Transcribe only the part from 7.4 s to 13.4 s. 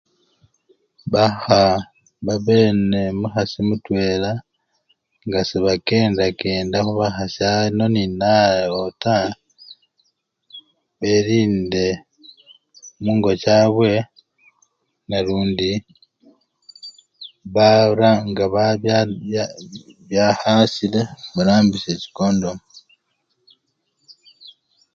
ano nenano taa, belinde mungo